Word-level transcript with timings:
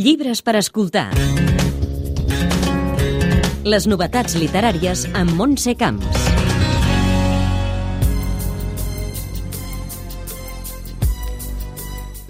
Llibres 0.00 0.40
per 0.40 0.54
escoltar. 0.56 1.10
Les 3.68 3.84
novetats 3.84 4.32
literàries 4.40 5.02
amb 5.12 5.34
Montse 5.36 5.74
Camps. 5.76 6.06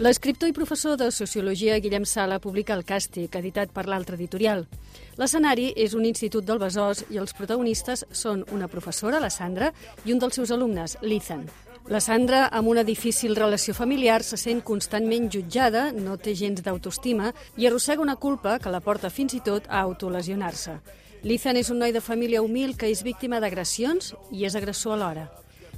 L'escriptor 0.02 0.50
i 0.50 0.56
professor 0.56 0.98
de 0.98 1.12
Sociologia 1.14 1.78
Guillem 1.78 2.02
Sala 2.02 2.40
publica 2.42 2.74
El 2.74 2.82
Càstig, 2.82 3.38
editat 3.38 3.70
per 3.70 3.86
l'altre 3.86 4.18
editorial. 4.18 4.66
L'escenari 5.22 5.70
és 5.78 5.94
un 5.94 6.10
institut 6.10 6.42
del 6.42 6.58
Besòs 6.58 7.06
i 7.06 7.22
els 7.22 7.38
protagonistes 7.38 8.02
són 8.10 8.42
una 8.50 8.66
professora, 8.66 9.22
la 9.22 9.30
Sandra, 9.30 9.70
i 10.02 10.10
un 10.10 10.18
dels 10.18 10.42
seus 10.42 10.50
alumnes, 10.50 10.98
l'Ethan. 11.06 11.46
La 11.88 12.00
Sandra, 12.00 12.44
amb 12.52 12.68
una 12.68 12.84
difícil 12.84 13.34
relació 13.34 13.74
familiar, 13.74 14.22
se 14.22 14.36
sent 14.36 14.60
constantment 14.62 15.30
jutjada, 15.32 15.90
no 15.92 16.18
té 16.20 16.34
gens 16.36 16.62
d'autoestima 16.62 17.32
i 17.56 17.66
arrossega 17.66 18.04
una 18.04 18.16
culpa 18.16 18.58
que 18.58 18.70
la 18.70 18.82
porta 18.84 19.10
fins 19.10 19.34
i 19.34 19.40
tot 19.40 19.66
a 19.68 19.80
autolesionar-se. 19.80 20.76
L'Ethan 21.24 21.58
és 21.60 21.70
un 21.72 21.80
noi 21.82 21.92
de 21.92 22.04
família 22.04 22.42
humil 22.42 22.76
que 22.76 22.88
és 22.92 23.02
víctima 23.02 23.40
d'agressions 23.40 24.14
i 24.30 24.46
és 24.46 24.56
agressor 24.56 24.96
alhora. 24.96 25.28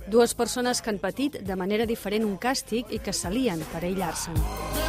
Dues 0.06 0.34
persones 0.34 0.82
que 0.82 0.90
han 0.90 0.98
patit 0.98 1.40
de 1.46 1.56
manera 1.56 1.86
diferent 1.86 2.26
un 2.26 2.38
càstig 2.38 2.90
i 2.90 2.98
que 2.98 3.14
s'alien 3.14 3.62
per 3.72 3.86
aïllar-se'n. 3.86 4.81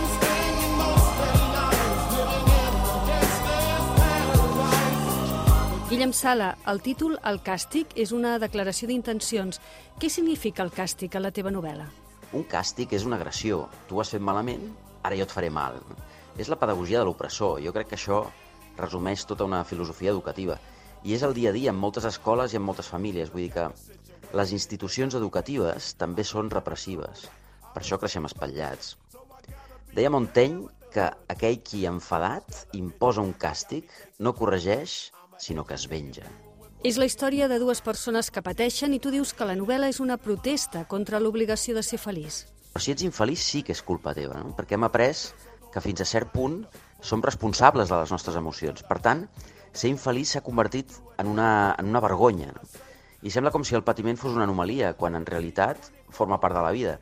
Guillem 5.94 6.10
Sala, 6.18 6.48
el 6.72 6.80
títol 6.82 7.20
El 7.30 7.36
càstig 7.46 7.92
és 8.02 8.10
una 8.18 8.32
declaració 8.42 8.88
d'intencions. 8.90 9.60
Què 10.02 10.10
significa 10.10 10.64
el 10.66 10.72
càstig 10.74 11.14
a 11.14 11.22
la 11.22 11.30
teva 11.30 11.52
novel·la? 11.54 11.86
Un 12.34 12.48
càstig 12.50 12.96
és 12.98 13.06
una 13.06 13.20
agressió. 13.22 13.60
Tu 13.86 14.02
has 14.02 14.10
fet 14.16 14.26
malament, 14.26 14.64
ara 15.06 15.20
jo 15.20 15.28
et 15.28 15.36
faré 15.38 15.52
mal. 15.54 15.78
És 16.34 16.50
la 16.50 16.58
pedagogia 16.58 16.98
de 16.98 17.06
l'opressor. 17.06 17.62
Jo 17.62 17.76
crec 17.78 17.92
que 17.92 18.00
això 18.00 18.24
resumeix 18.80 19.28
tota 19.30 19.46
una 19.46 19.62
filosofia 19.70 20.16
educativa. 20.18 20.58
I 21.06 21.14
és 21.14 21.30
el 21.30 21.38
dia 21.38 21.54
a 21.54 21.58
dia 21.60 21.70
en 21.70 21.82
moltes 21.86 22.10
escoles 22.10 22.58
i 22.58 22.58
en 22.58 22.66
moltes 22.66 22.90
famílies. 22.90 23.30
Vull 23.30 23.46
dir 23.46 23.54
que 23.54 23.70
les 24.34 24.58
institucions 24.58 25.14
educatives 25.22 25.94
també 26.02 26.26
són 26.26 26.50
repressives. 26.50 27.28
Per 27.70 27.84
això 27.86 28.02
creixem 28.02 28.26
espatllats. 28.26 28.96
Deia 29.94 30.10
Montaigne 30.10 30.72
que 30.90 31.12
aquell 31.30 31.62
qui 31.62 31.86
enfadat 31.86 32.64
imposa 32.82 33.22
un 33.22 33.38
càstig 33.38 33.94
no 34.18 34.34
corregeix, 34.34 35.14
sinó 35.38 35.66
que 35.66 35.76
es 35.76 35.88
venja. 35.90 36.26
És 36.84 36.98
la 37.00 37.08
història 37.08 37.48
de 37.48 37.62
dues 37.62 37.80
persones 37.80 38.28
que 38.28 38.44
pateixen 38.44 38.92
i 38.94 39.00
tu 39.00 39.12
dius 39.14 39.32
que 39.32 39.48
la 39.48 39.56
novel·la 39.56 39.88
és 39.88 40.02
una 40.04 40.18
protesta 40.20 40.84
contra 40.92 41.22
l'obligació 41.24 41.78
de 41.78 41.84
ser 41.84 42.00
feliç. 42.02 42.44
Però 42.74 42.84
si 42.84 42.92
ets 42.92 43.06
infeliç 43.06 43.40
sí 43.40 43.62
que 43.64 43.72
és 43.72 43.82
culpa 43.86 44.12
teva, 44.18 44.42
no? 44.42 44.52
perquè 44.58 44.76
hem 44.76 44.84
après 44.84 45.30
que 45.72 45.82
fins 45.82 46.04
a 46.04 46.08
cert 46.10 46.34
punt 46.34 46.64
som 47.00 47.24
responsables 47.24 47.88
de 47.88 48.00
les 48.02 48.12
nostres 48.12 48.36
emocions. 48.36 48.84
Per 48.84 49.00
tant, 49.00 49.24
ser 49.72 49.94
infeliç 49.94 50.34
s'ha 50.34 50.44
convertit 50.44 50.92
en 51.22 51.32
una, 51.32 51.76
en 51.80 51.88
una 51.88 52.02
vergonya. 52.04 52.52
No? 52.52 52.68
I 53.24 53.32
sembla 53.32 53.54
com 53.56 53.64
si 53.64 53.78
el 53.80 53.86
patiment 53.88 54.20
fos 54.20 54.36
una 54.36 54.44
anomalia, 54.44 54.92
quan 55.00 55.16
en 55.16 55.26
realitat 55.26 55.88
forma 56.12 56.42
part 56.44 56.58
de 56.58 56.66
la 56.66 56.76
vida. 56.76 56.98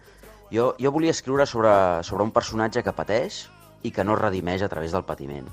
Jo, 0.53 0.75
jo 0.77 0.91
volia 0.93 1.15
escriure 1.15 1.47
sobre, 1.49 1.73
sobre 2.05 2.27
un 2.27 2.35
personatge 2.35 2.83
que 2.85 2.93
pateix 2.93 3.47
i 3.81 3.89
que 3.89 4.05
no 4.05 4.13
es 4.13 4.21
redimeix 4.21 4.61
a 4.61 4.69
través 4.69 4.93
del 4.93 5.07
patiment. 5.09 5.49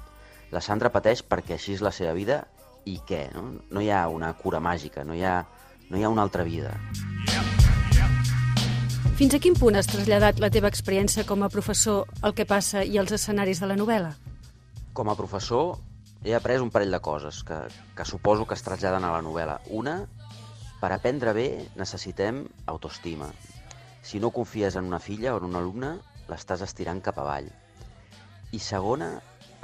La 0.53 0.61
Sandra 0.61 0.93
pateix 0.93 1.25
perquè 1.25 1.57
així 1.57 1.79
és 1.79 1.85
la 1.85 1.93
seva 1.95 2.13
vida 2.13 2.43
i 2.89 2.99
què? 3.09 3.27
No, 3.35 3.45
no 3.71 3.83
hi 3.85 3.91
ha 3.93 4.07
una 4.13 4.33
cura 4.39 4.61
màgica, 4.65 5.05
no 5.05 5.17
hi 5.17 5.25
ha, 5.27 5.43
no 5.91 5.99
hi 5.99 6.05
ha 6.05 6.13
una 6.13 6.25
altra 6.25 6.47
vida. 6.47 6.75
Fins 9.19 9.35
a 9.35 9.41
quin 9.43 9.57
punt 9.59 9.75
has 9.75 9.89
traslladat 9.91 10.39
la 10.39 10.51
teva 10.55 10.71
experiència 10.71 11.25
com 11.27 11.43
a 11.43 11.51
professor 11.51 12.07
al 12.23 12.37
que 12.39 12.47
passa 12.47 12.85
i 12.87 13.01
als 13.01 13.13
escenaris 13.17 13.59
de 13.59 13.67
la 13.67 13.77
novel·la? 13.79 14.13
Com 14.95 15.11
a 15.11 15.17
professor 15.19 15.77
he 16.23 16.35
après 16.37 16.63
un 16.63 16.71
parell 16.75 16.95
de 16.95 17.01
coses 17.03 17.43
que, 17.47 17.59
que 17.99 18.07
suposo 18.07 18.47
que 18.47 18.55
es 18.55 18.63
traslladen 18.63 19.05
a 19.07 19.11
la 19.17 19.23
novel·la. 19.27 19.59
Una, 19.75 19.97
per 20.79 20.93
aprendre 20.95 21.35
bé 21.35 21.49
necessitem 21.79 22.45
autoestima. 22.71 23.33
Si 24.03 24.23
no 24.23 24.31
confies 24.31 24.79
en 24.79 24.87
una 24.87 25.03
filla 25.03 25.35
o 25.35 25.43
en 25.43 25.51
un 25.51 25.59
alumne, 25.59 25.97
l'estàs 26.31 26.63
estirant 26.63 27.03
cap 27.03 27.19
avall. 27.19 27.51
I 28.55 28.63
segona, 28.63 29.17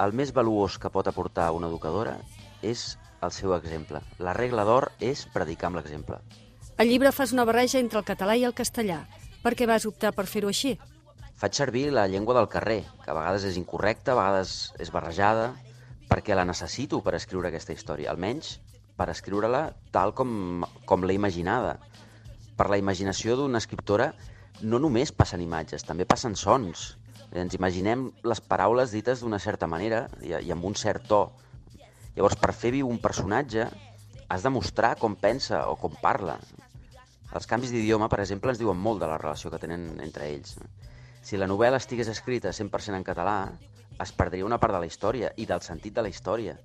el 0.03 0.11
més 0.11 0.35
valuós 0.35 0.75
que 0.77 0.91
pot 0.91 1.07
aportar 1.07 1.47
una 1.55 1.71
educadora 1.71 2.17
és 2.61 2.97
el 3.23 3.31
seu 3.31 3.53
exemple. 3.55 4.01
La 4.19 4.33
regla 4.33 4.65
d'or 4.67 4.91
és 4.99 5.25
predicar 5.33 5.69
amb 5.69 5.79
l'exemple. 5.79 6.19
Al 6.77 6.89
llibre 6.91 7.13
fas 7.15 7.31
una 7.31 7.45
barreja 7.47 7.79
entre 7.79 8.01
el 8.01 8.07
català 8.07 8.35
i 8.35 8.43
el 8.43 8.55
castellà. 8.57 9.05
Per 9.43 9.53
què 9.55 9.67
vas 9.69 9.85
optar 9.85 10.11
per 10.17 10.25
fer-ho 10.27 10.49
així? 10.51 10.75
Faig 11.39 11.55
servir 11.55 11.89
la 11.91 12.07
llengua 12.07 12.35
del 12.37 12.49
carrer, 12.51 12.81
que 13.03 13.11
a 13.11 13.17
vegades 13.17 13.45
és 13.47 13.57
incorrecta, 13.59 14.13
a 14.13 14.19
vegades 14.19 14.73
és 14.79 14.91
barrejada, 14.91 15.53
perquè 16.09 16.35
la 16.35 16.45
necessito 16.47 17.01
per 17.03 17.15
escriure 17.17 17.49
aquesta 17.49 17.75
història, 17.75 18.11
almenys 18.11 18.57
per 18.95 19.09
escriure-la 19.11 19.65
tal 19.91 20.13
com, 20.15 20.63
com 20.87 21.03
l'he 21.03 21.15
imaginada. 21.17 21.77
Per 22.55 22.69
la 22.71 22.79
imaginació 22.79 23.35
d'una 23.35 23.59
escriptora 23.59 24.13
no 24.63 24.79
només 24.79 25.11
passen 25.11 25.43
imatges, 25.43 25.83
també 25.83 26.07
passen 26.07 26.37
sons. 26.39 26.93
Ens 27.35 27.57
imaginem 27.57 28.07
les 28.23 28.39
paraules 28.39 28.93
dites 28.95 29.19
d'una 29.19 29.41
certa 29.43 29.67
manera 29.67 30.05
i, 30.21 30.31
i 30.31 30.53
amb 30.55 30.63
un 30.63 30.77
cert 30.79 31.09
to. 31.11 31.25
Llavors, 32.15 32.37
per 32.39 32.53
fer 32.55 32.71
viu 32.75 32.87
un 32.89 32.99
personatge, 33.03 33.67
has 34.31 34.45
de 34.45 34.51
mostrar 34.53 34.95
com 34.99 35.17
pensa 35.19 35.65
o 35.71 35.75
com 35.79 35.95
parla. 36.01 36.37
Els 37.35 37.47
canvis 37.51 37.73
d'idioma, 37.75 38.07
per 38.09 38.21
exemple, 38.23 38.53
ens 38.53 38.61
diuen 38.61 38.79
molt 38.79 39.03
de 39.03 39.09
la 39.11 39.19
relació 39.19 39.51
que 39.51 39.59
tenen 39.59 39.99
entre 40.03 40.29
ells. 40.31 40.55
Si 41.25 41.37
la 41.41 41.49
novel·la 41.51 41.81
estigués 41.81 42.11
escrita 42.11 42.55
100% 42.55 42.95
en 42.95 43.03
català, 43.03 43.37
es 43.99 44.15
perdria 44.15 44.47
una 44.47 44.59
part 44.61 44.75
de 44.75 44.83
la 44.83 44.89
història 44.89 45.33
i 45.35 45.47
del 45.49 45.63
sentit 45.65 45.95
de 45.95 46.07
la 46.07 46.11
història. 46.11 46.59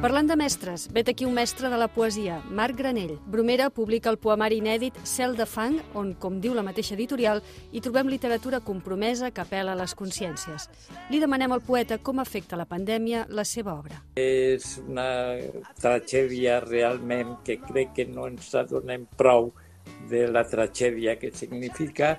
Parlant 0.00 0.30
de 0.30 0.32
mestres, 0.32 0.86
vet 0.96 1.10
aquí 1.12 1.26
un 1.28 1.34
mestre 1.36 1.68
de 1.68 1.76
la 1.76 1.86
poesia, 1.92 2.38
Marc 2.48 2.78
Granell. 2.78 3.18
Bromera 3.28 3.66
publica 3.68 4.08
el 4.08 4.16
poemari 4.16 4.56
inèdit 4.62 4.96
Cel 5.04 5.34
de 5.36 5.44
fang, 5.44 5.76
on, 5.92 6.14
com 6.16 6.38
diu 6.40 6.54
la 6.56 6.64
mateixa 6.64 6.94
editorial, 6.96 7.42
hi 7.68 7.82
trobem 7.84 8.08
literatura 8.08 8.62
compromesa 8.64 9.28
que 9.28 9.44
apela 9.44 9.74
a 9.76 9.78
les 9.82 9.92
consciències. 9.92 10.70
Li 11.12 11.20
demanem 11.20 11.52
al 11.52 11.60
poeta 11.60 12.00
com 12.00 12.24
afecta 12.24 12.56
la 12.56 12.64
pandèmia 12.64 13.26
la 13.28 13.44
seva 13.44 13.76
obra. 13.76 14.00
És 14.16 14.78
una 14.80 15.36
tragèdia 15.84 16.62
realment 16.64 17.36
que 17.44 17.60
crec 17.60 17.92
que 18.00 18.08
no 18.08 18.24
ens 18.32 18.54
adonem 18.56 19.04
prou 19.20 19.52
de 20.08 20.24
la 20.32 20.48
tragèdia 20.48 21.18
que 21.20 21.28
significa 21.28 22.14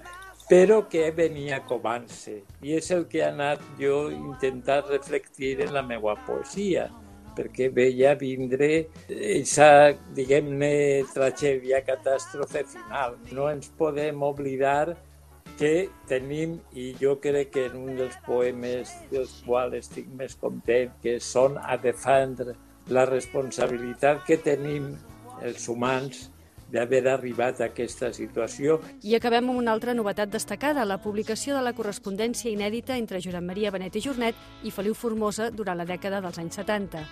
però 0.46 0.84
que 0.86 1.10
venia 1.18 1.64
com-se. 1.66 2.44
I 2.62 2.78
és 2.78 2.94
el 2.94 3.08
que 3.10 3.26
ha 3.26 3.34
anat 3.34 3.66
jo 3.82 4.12
intentar 4.14 4.84
reflectir 4.86 5.58
en 5.66 5.74
la 5.74 5.82
meva 5.82 6.20
poesia 6.28 6.92
perquè 7.38 7.70
veia 7.74 8.16
vindre 8.20 8.88
aquesta, 9.08 9.94
diguem-ne, 10.18 10.74
tragèdia, 11.14 11.84
catàstrofe 11.88 12.66
final. 12.70 13.18
No 13.32 13.50
ens 13.52 13.72
podem 13.78 14.24
oblidar 14.26 14.96
que 15.60 15.90
tenim, 16.10 16.58
i 16.74 16.92
jo 16.98 17.18
crec 17.22 17.52
que 17.54 17.68
en 17.70 17.78
un 17.78 17.96
dels 18.00 18.18
poemes 18.26 18.94
dels 19.12 19.34
quals 19.46 19.78
estic 19.78 20.08
més 20.18 20.36
content, 20.42 20.94
que 21.04 21.20
són 21.22 21.60
a 21.62 21.78
defendre 21.82 22.56
la 22.90 23.06
responsabilitat 23.10 24.24
que 24.28 24.40
tenim 24.42 24.94
els 25.42 25.68
humans 25.70 26.30
d'haver 26.72 27.04
arribat 27.12 27.62
a 27.62 27.70
aquesta 27.70 28.12
situació. 28.16 28.80
I 29.04 29.16
acabem 29.18 29.50
amb 29.50 29.60
una 29.60 29.74
altra 29.76 29.94
novetat 29.94 30.32
destacada, 30.32 30.86
la 30.86 31.02
publicació 31.04 31.56
de 31.58 31.64
la 31.66 31.74
correspondència 31.78 32.52
inèdita 32.52 32.98
entre 32.98 33.22
Josep 33.22 33.44
Maria 33.44 33.72
Benet 33.72 33.96
i 33.96 34.04
Jornet 34.04 34.36
i 34.64 34.72
Feliu 34.72 34.96
Formosa 34.96 35.52
durant 35.52 35.78
la 35.78 35.88
dècada 35.88 36.22
dels 36.24 36.40
anys 36.40 36.60
70. 36.62 37.06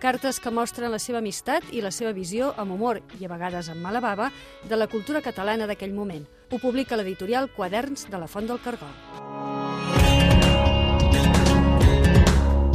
Cartes 0.00 0.40
que 0.40 0.50
mostren 0.50 0.90
la 0.90 0.98
seva 0.98 1.18
amistat 1.20 1.66
i 1.76 1.82
la 1.84 1.90
seva 1.92 2.14
visió 2.16 2.54
amb 2.56 2.72
humor 2.72 3.02
i 3.20 3.26
a 3.26 3.32
vegades 3.32 3.68
amb 3.68 3.84
mala 3.84 4.00
bava 4.00 4.30
de 4.64 4.78
la 4.78 4.88
cultura 4.88 5.20
catalana 5.20 5.68
d'aquell 5.68 5.92
moment. 5.92 6.24
Ho 6.50 6.58
publica 6.58 6.96
l'editorial 6.96 7.50
Quaderns 7.52 8.08
de 8.08 8.18
la 8.18 8.30
Font 8.30 8.48
del 8.48 8.62
Cargol. 8.64 8.96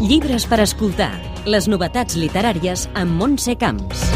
Llibres 0.06 0.46
per 0.46 0.62
escoltar. 0.62 1.16
Les 1.50 1.66
novetats 1.66 2.14
literàries 2.20 2.86
amb 2.94 3.18
Montse 3.18 3.58
Camps. 3.58 4.15